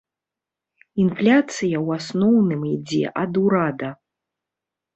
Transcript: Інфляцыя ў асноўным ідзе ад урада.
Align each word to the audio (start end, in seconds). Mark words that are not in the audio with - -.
Інфляцыя 1.03 1.43
ў 1.49 1.87
асноўным 2.03 2.61
ідзе 2.75 3.05
ад 3.25 3.33
урада. 3.45 3.89